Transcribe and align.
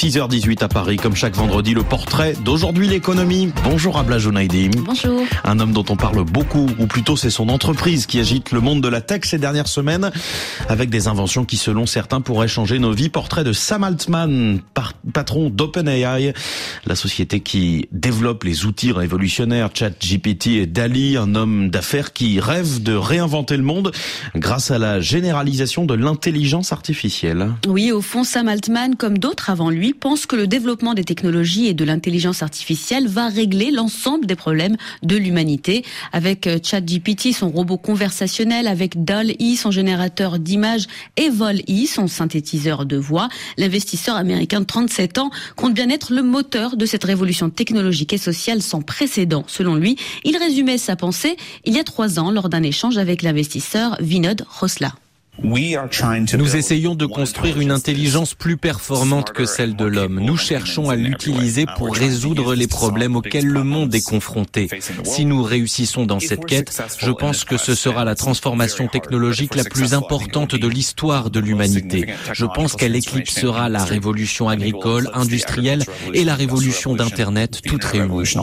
6h18 0.00 0.64
à 0.64 0.68
Paris, 0.68 0.96
comme 0.96 1.14
chaque 1.14 1.36
vendredi, 1.36 1.74
le 1.74 1.82
portrait 1.82 2.32
d'aujourd'hui 2.42 2.88
l'économie. 2.88 3.52
Bonjour 3.64 3.98
Abla 3.98 4.18
Jounaïdim. 4.18 4.70
Bonjour. 4.78 5.20
Un 5.44 5.60
homme 5.60 5.72
dont 5.72 5.84
on 5.90 5.96
parle 5.96 6.24
beaucoup, 6.24 6.70
ou 6.78 6.86
plutôt 6.86 7.18
c'est 7.18 7.28
son 7.28 7.50
entreprise 7.50 8.06
qui 8.06 8.18
agite 8.18 8.50
le 8.52 8.60
monde 8.60 8.82
de 8.82 8.88
la 8.88 9.02
tech 9.02 9.20
ces 9.24 9.36
dernières 9.36 9.68
semaines, 9.68 10.10
avec 10.70 10.88
des 10.88 11.06
inventions 11.06 11.44
qui 11.44 11.58
selon 11.58 11.84
certains 11.84 12.22
pourraient 12.22 12.48
changer 12.48 12.78
nos 12.78 12.92
vies. 12.92 13.10
Portrait 13.10 13.44
de 13.44 13.52
Sam 13.52 13.84
Altman, 13.84 14.60
patron 15.12 15.50
d'OpenAI, 15.50 16.32
la 16.86 16.96
société 16.96 17.40
qui 17.40 17.86
développe 17.92 18.44
les 18.44 18.64
outils 18.64 18.92
révolutionnaires 18.92 19.68
ChatGPT 19.74 20.46
et 20.46 20.66
DALI, 20.66 21.18
un 21.18 21.34
homme 21.34 21.68
d'affaires 21.68 22.14
qui 22.14 22.40
rêve 22.40 22.82
de 22.82 22.94
réinventer 22.94 23.58
le 23.58 23.64
monde 23.64 23.92
grâce 24.34 24.70
à 24.70 24.78
la 24.78 25.02
généralisation 25.02 25.84
de 25.84 25.92
l'intelligence 25.92 26.72
artificielle. 26.72 27.50
Oui, 27.68 27.92
au 27.92 28.00
fond, 28.00 28.24
Sam 28.24 28.48
Altman, 28.48 28.96
comme 28.96 29.18
d'autres 29.18 29.50
avant 29.50 29.68
lui, 29.68 29.89
pense 29.94 30.26
que 30.26 30.36
le 30.36 30.46
développement 30.46 30.94
des 30.94 31.04
technologies 31.04 31.66
et 31.66 31.74
de 31.74 31.84
l'intelligence 31.84 32.42
artificielle 32.42 33.08
va 33.08 33.28
régler 33.28 33.70
l'ensemble 33.70 34.26
des 34.26 34.36
problèmes 34.36 34.76
de 35.02 35.16
l'humanité. 35.16 35.84
Avec 36.12 36.46
euh, 36.46 36.58
ChatGPT, 36.62 37.32
son 37.32 37.50
robot 37.50 37.78
conversationnel, 37.78 38.66
avec 38.66 39.04
DAL-E, 39.04 39.56
son 39.56 39.70
générateur 39.70 40.38
d'images, 40.38 40.86
et 41.16 41.28
Vol-E, 41.28 41.86
son 41.86 42.06
synthétiseur 42.06 42.86
de 42.86 42.96
voix, 42.96 43.28
l'investisseur 43.56 44.16
américain 44.16 44.60
de 44.60 44.66
37 44.66 45.18
ans 45.18 45.30
compte 45.56 45.74
bien 45.74 45.88
être 45.90 46.12
le 46.12 46.22
moteur 46.22 46.76
de 46.76 46.86
cette 46.86 47.04
révolution 47.04 47.50
technologique 47.50 48.12
et 48.12 48.18
sociale 48.18 48.62
sans 48.62 48.82
précédent. 48.82 49.44
Selon 49.46 49.74
lui, 49.74 49.96
il 50.24 50.36
résumait 50.36 50.78
sa 50.78 50.96
pensée 50.96 51.36
il 51.64 51.74
y 51.74 51.80
a 51.80 51.84
trois 51.84 52.18
ans 52.18 52.30
lors 52.30 52.48
d'un 52.48 52.62
échange 52.62 52.98
avec 52.98 53.22
l'investisseur 53.22 53.96
Vinod 54.00 54.44
Rosla. 54.48 54.92
Nous 55.42 56.56
essayons 56.56 56.94
de 56.94 57.06
construire 57.06 57.60
une 57.60 57.70
intelligence 57.70 58.34
plus 58.34 58.56
performante 58.56 59.32
que 59.32 59.44
celle 59.46 59.74
de 59.74 59.84
l'homme. 59.84 60.20
Nous 60.20 60.36
cherchons 60.36 60.90
à 60.90 60.96
l'utiliser 60.96 61.66
pour 61.76 61.94
résoudre 61.94 62.54
les 62.54 62.66
problèmes 62.66 63.16
auxquels 63.16 63.46
le 63.46 63.64
monde 63.64 63.94
est 63.94 64.04
confronté. 64.04 64.68
Si 65.04 65.24
nous 65.24 65.42
réussissons 65.42 66.04
dans 66.04 66.20
cette 66.20 66.44
quête, 66.44 66.82
je 66.98 67.10
pense 67.10 67.44
que 67.44 67.56
ce 67.56 67.74
sera 67.74 68.04
la 68.04 68.14
transformation 68.14 68.88
technologique 68.88 69.54
la 69.54 69.64
plus 69.64 69.94
importante 69.94 70.54
de 70.54 70.68
l'histoire 70.68 71.30
de 71.30 71.40
l'humanité. 71.40 72.06
Je 72.32 72.46
pense 72.46 72.76
qu'elle 72.76 72.96
éclipsera 72.96 73.68
la 73.68 73.84
révolution 73.84 74.48
agricole, 74.48 75.10
industrielle 75.14 75.84
et 76.12 76.24
la 76.24 76.34
révolution 76.34 76.94
d'Internet 76.94 77.60
toutes 77.64 77.84
réunies. 77.84 78.34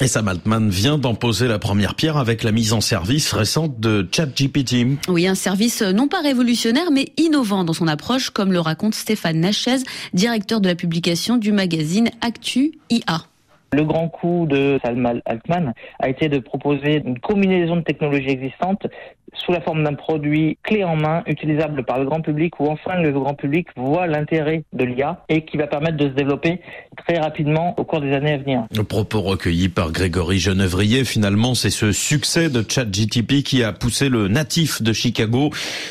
Et 0.00 0.08
Sam 0.08 0.28
Altman 0.28 0.68
vient 0.68 0.98
d'en 0.98 1.14
poser 1.14 1.48
la 1.48 1.58
première 1.58 1.94
pierre 1.94 2.16
avec 2.16 2.42
la 2.42 2.52
mise 2.52 2.72
en 2.72 2.80
service 2.80 3.32
récente 3.32 3.80
de 3.80 4.06
ChatGPT. 4.10 4.86
Oui, 5.08 5.26
un 5.26 5.34
service 5.34 5.82
non 5.82 6.08
pas 6.10 6.20
révolutionnaire, 6.20 6.90
mais 6.90 7.12
innovant 7.16 7.64
dans 7.64 7.72
son 7.72 7.88
approche, 7.88 8.28
comme 8.28 8.52
le 8.52 8.60
raconte 8.60 8.94
Stéphane 8.94 9.40
Nachez, 9.40 9.78
directeur 10.12 10.60
de 10.60 10.68
la 10.68 10.74
publication 10.74 11.38
du 11.38 11.52
magazine 11.52 12.10
Actu 12.20 12.72
IA. 12.90 13.24
Le 13.72 13.84
grand 13.84 14.08
coup 14.08 14.46
de 14.48 14.80
Salman 14.82 15.20
Altman 15.26 15.74
a 16.00 16.08
été 16.08 16.28
de 16.28 16.38
proposer 16.40 17.02
une 17.04 17.20
combinaison 17.20 17.76
de 17.76 17.82
technologies 17.82 18.30
existantes 18.30 18.86
sous 19.34 19.52
la 19.52 19.60
forme 19.60 19.84
d'un 19.84 19.94
produit 19.94 20.58
clé 20.62 20.84
en 20.84 20.96
main, 20.96 21.22
utilisable 21.26 21.84
par 21.84 21.98
le 21.98 22.04
grand 22.04 22.20
public, 22.20 22.58
où 22.60 22.66
enfin 22.66 23.00
le 23.00 23.12
grand 23.12 23.34
public 23.34 23.68
voit 23.76 24.06
l'intérêt 24.06 24.64
de 24.72 24.84
l'IA 24.84 25.24
et 25.28 25.44
qui 25.44 25.56
va 25.56 25.66
permettre 25.66 25.96
de 25.96 26.08
se 26.08 26.14
développer 26.14 26.60
très 26.96 27.18
rapidement 27.18 27.74
au 27.78 27.84
cours 27.84 28.00
des 28.00 28.12
années 28.12 28.32
à 28.32 28.38
venir. 28.38 28.66
Le 28.74 28.84
propos 28.84 29.20
recueilli 29.20 29.68
par 29.68 29.92
Grégory 29.92 30.38
Genevrier, 30.38 31.04
finalement, 31.04 31.54
c'est 31.54 31.70
ce 31.70 31.92
succès 31.92 32.50
de 32.50 32.64
ChatGTP 32.68 33.42
qui 33.44 33.62
a 33.62 33.72
poussé 33.72 34.08
le 34.08 34.28
natif 34.28 34.82
de 34.82 34.92
Chicago 34.92 35.50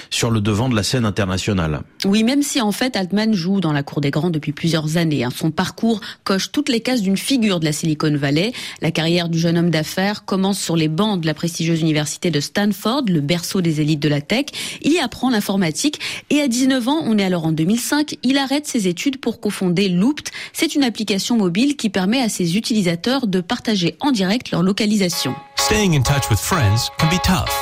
sur 0.10 0.32
le 0.32 0.42
devant 0.42 0.70
de 0.70 0.76
la 0.76 0.84
scène 0.84 1.06
internationale. 1.06 1.82
Oui, 2.06 2.24
même 2.24 2.42
si 2.42 2.62
en 2.62 2.72
fait 2.72 2.96
Altman 2.96 3.34
joue 3.34 3.62
dans 3.62 3.74
la 3.74 3.84
cour 3.84 4.02
des 4.02 4.12
grands 4.12 4.30
depuis 4.30 4.52
plusieurs 4.52 4.98
années. 4.98 5.24
Hein. 5.24 5.30
Son 5.34 5.52
parcours 5.52 6.02
coche 6.24 6.52
toutes 6.52 6.70
les 6.70 6.82
cases 6.82 7.02
d'une 7.02 7.18
figure 7.18 7.60
de 7.60 7.66
la 7.70 7.74
Silicon 7.74 8.16
Valley. 8.16 8.52
La 8.82 8.90
carrière 8.90 9.30
du 9.30 9.38
jeune 9.38 9.56
homme 9.56 9.70
d'affaires 9.70 10.26
commence 10.26 10.60
sur 10.60 10.76
les 10.76 10.88
bancs 10.88 11.22
de 11.22 11.28
la 11.28 11.36
prestigieuse 11.36 11.82
université 11.82 12.32
de 12.32 12.40
Stanford, 12.40 13.04
le 13.08 13.22
berceau 13.22 13.62
des 13.62 13.80
élites 13.80 14.00
de 14.00 14.10
la 14.10 14.22
tech. 14.22 14.48
Il 14.82 14.92
y 14.92 14.98
apprend 14.98 15.30
l'informatique 15.30 16.00
et 16.32 16.42
à 16.42 16.48
19 16.48 16.88
ans, 16.88 17.02
on 17.06 17.20
est 17.20 17.24
alors 17.24 17.46
en 17.46 17.52
2005, 17.52 18.18
il 18.24 18.40
arrête 18.40 18.66
ses 18.66 18.88
études 18.88 19.20
pour 19.20 19.40
cofonder 19.40 19.88
Loopt. 19.88 20.32
C'est 20.52 20.74
une 20.74 20.84
application 20.84 21.38
mobile 21.38 21.76
qui 21.78 21.90
permet 21.90 22.22
à 22.22 22.30
ses 22.30 22.58
utilisateurs 22.58 23.28
de 23.28 23.40
partager 23.40 23.96
en 24.00 24.12
direct 24.12 24.50
leur 24.50 24.64
localisation. 24.64 25.36
Staying 25.58 25.96
in 25.96 26.02
touch 26.02 26.28
with 26.32 26.40
friends 26.40 26.90
can 26.98 27.08
be 27.10 27.22
tough. 27.24 27.54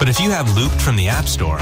But 0.00 0.08
if 0.08 0.18
you 0.20 0.30
have 0.30 0.56
Looped 0.56 0.80
from 0.80 0.96
the 0.96 1.08
App 1.08 1.28
Store, 1.28 1.58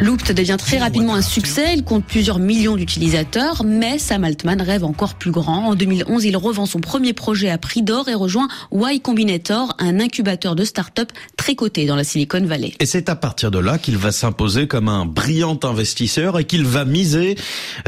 Loopt 0.00 0.32
devient 0.32 0.56
très 0.58 0.78
rapidement 0.78 1.14
un 1.14 1.22
succès. 1.22 1.74
Il 1.74 1.84
compte 1.84 2.04
plusieurs 2.04 2.38
millions 2.38 2.76
d'utilisateurs, 2.76 3.62
mais 3.64 3.98
Sam 3.98 4.24
Altman 4.24 4.60
rêve 4.60 4.84
encore 4.84 5.14
plus 5.14 5.30
grand. 5.30 5.68
En 5.68 5.74
2011, 5.74 6.24
il 6.24 6.36
revend 6.36 6.66
son 6.66 6.80
premier 6.80 7.12
projet 7.12 7.50
à 7.50 7.58
prix 7.58 7.82
d'or 7.82 8.08
et 8.08 8.14
rejoint 8.14 8.48
Y 8.72 9.00
Combinator, 9.00 9.74
un 9.78 10.00
incubateur 10.00 10.56
de 10.56 10.64
start-up 10.64 11.12
très 11.42 11.54
coté 11.54 11.86
dans 11.86 11.96
la 11.96 12.04
Silicon 12.04 12.44
Valley. 12.44 12.72
Et 12.80 12.86
c'est 12.86 13.08
à 13.08 13.16
partir 13.16 13.50
de 13.50 13.58
là 13.58 13.78
qu'il 13.78 13.96
va 13.96 14.12
s'imposer 14.12 14.66
comme 14.66 14.88
un 14.88 15.06
brillant 15.06 15.58
investisseur 15.62 16.38
et 16.38 16.44
qu'il 16.44 16.64
va 16.64 16.84
miser 16.84 17.36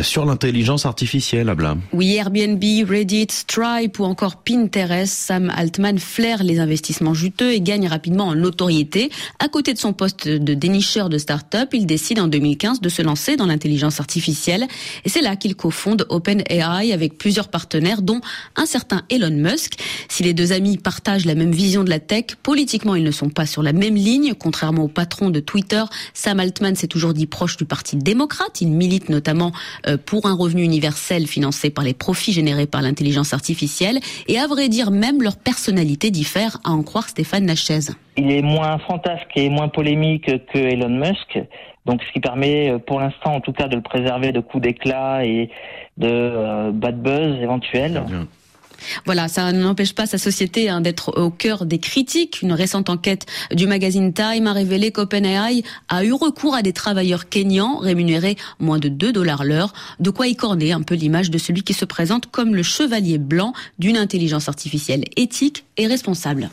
sur 0.02 0.24
l'intelligence 0.24 0.86
artificielle, 0.86 1.48
Abla. 1.48 1.76
Oui, 1.92 2.14
Airbnb, 2.14 2.62
Reddit, 2.88 3.28
Stripe 3.30 3.98
ou 3.98 4.04
encore 4.04 4.36
Pinterest, 4.36 5.12
Sam 5.12 5.50
Altman 5.50 5.98
flaire 5.98 6.44
les 6.44 6.60
investissements 6.60 7.14
juteux 7.14 7.52
et 7.52 7.60
gagne 7.60 7.88
rapidement 7.88 8.28
en 8.28 8.34
notoriété. 8.34 9.10
À 9.38 9.48
côté 9.48 9.72
de 9.72 9.78
son 9.78 9.92
poste 9.92 10.28
de 10.28 10.54
dénicheur 10.54 11.08
de 11.08 11.18
start-up, 11.18 11.70
il 11.72 11.86
décide 11.86 12.04
décide 12.04 12.20
en 12.20 12.26
2015 12.26 12.82
de 12.82 12.88
se 12.90 13.00
lancer 13.00 13.36
dans 13.36 13.46
l'intelligence 13.46 13.98
artificielle. 13.98 14.66
Et 15.06 15.08
c'est 15.08 15.22
là 15.22 15.36
qu'il 15.36 15.56
cofonde 15.56 16.04
OpenAI 16.10 16.92
avec 16.92 17.16
plusieurs 17.16 17.48
partenaires, 17.48 18.02
dont 18.02 18.20
un 18.56 18.66
certain 18.66 19.04
Elon 19.08 19.30
Musk. 19.30 19.78
Si 20.10 20.22
les 20.22 20.34
deux 20.34 20.52
amis 20.52 20.76
partagent 20.76 21.24
la 21.24 21.34
même 21.34 21.52
vision 21.52 21.82
de 21.82 21.88
la 21.88 22.00
tech, 22.00 22.36
politiquement, 22.42 22.94
ils 22.94 23.04
ne 23.04 23.10
sont 23.10 23.30
pas 23.30 23.43
sur 23.46 23.62
la 23.62 23.72
même 23.72 23.94
ligne. 23.94 24.34
Contrairement 24.34 24.84
au 24.84 24.88
patron 24.88 25.30
de 25.30 25.40
Twitter, 25.40 25.82
Sam 26.12 26.40
Altman 26.40 26.74
s'est 26.74 26.86
toujours 26.86 27.14
dit 27.14 27.26
proche 27.26 27.56
du 27.56 27.64
Parti 27.64 27.96
démocrate. 27.96 28.60
Il 28.60 28.70
milite 28.70 29.08
notamment 29.08 29.52
euh, 29.86 29.96
pour 29.96 30.26
un 30.26 30.34
revenu 30.34 30.62
universel 30.62 31.26
financé 31.26 31.70
par 31.70 31.84
les 31.84 31.94
profits 31.94 32.32
générés 32.32 32.66
par 32.66 32.82
l'intelligence 32.82 33.32
artificielle. 33.32 34.00
Et 34.28 34.38
à 34.38 34.46
vrai 34.46 34.68
dire, 34.68 34.90
même 34.90 35.22
leur 35.22 35.36
personnalité 35.36 36.10
diffère, 36.10 36.58
à 36.64 36.70
en 36.70 36.82
croire 36.82 37.08
Stéphane 37.08 37.44
Nachez. 37.44 37.92
Il 38.16 38.30
est 38.30 38.42
moins 38.42 38.78
fantasque 38.78 39.30
et 39.36 39.48
moins 39.48 39.68
polémique 39.68 40.26
que 40.52 40.58
Elon 40.58 40.88
Musk. 40.88 41.38
Donc, 41.86 42.02
ce 42.02 42.12
qui 42.12 42.20
permet, 42.20 42.70
euh, 42.70 42.78
pour 42.78 43.00
l'instant, 43.00 43.34
en 43.34 43.40
tout 43.40 43.52
cas, 43.52 43.68
de 43.68 43.76
le 43.76 43.82
préserver 43.82 44.32
de 44.32 44.40
coups 44.40 44.62
d'éclat 44.62 45.24
et 45.24 45.50
de 45.98 46.08
euh, 46.08 46.70
bad 46.72 47.00
buzz 47.00 47.40
éventuels. 47.42 48.02
Voilà, 49.06 49.28
ça 49.28 49.52
n'empêche 49.52 49.94
pas 49.94 50.06
sa 50.06 50.18
société 50.18 50.68
hein, 50.68 50.80
d'être 50.80 51.18
au 51.20 51.30
cœur 51.30 51.66
des 51.66 51.78
critiques. 51.78 52.42
Une 52.42 52.52
récente 52.52 52.90
enquête 52.90 53.26
du 53.52 53.66
magazine 53.66 54.12
Time 54.12 54.46
a 54.46 54.52
révélé 54.52 54.92
qu'OpenAI 54.92 55.62
a 55.88 56.04
eu 56.04 56.12
recours 56.12 56.54
à 56.54 56.62
des 56.62 56.72
travailleurs 56.72 57.28
kényans 57.28 57.78
rémunérés 57.78 58.36
moins 58.58 58.78
de 58.78 58.88
2 58.88 59.12
dollars 59.12 59.44
l'heure, 59.44 59.72
de 60.00 60.10
quoi 60.10 60.28
écorner 60.28 60.72
un 60.72 60.82
peu 60.82 60.94
l'image 60.94 61.30
de 61.30 61.38
celui 61.38 61.62
qui 61.62 61.74
se 61.74 61.84
présente 61.84 62.26
comme 62.30 62.54
le 62.54 62.62
chevalier 62.62 63.18
blanc 63.18 63.52
d'une 63.78 63.96
intelligence 63.96 64.48
artificielle 64.48 65.04
éthique 65.16 65.64
et 65.76 65.86
responsable. 65.86 66.50